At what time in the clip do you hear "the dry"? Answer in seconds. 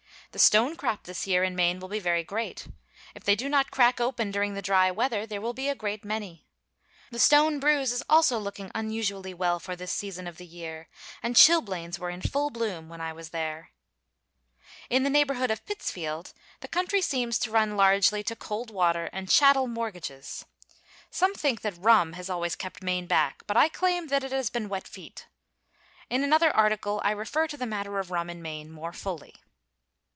4.53-4.89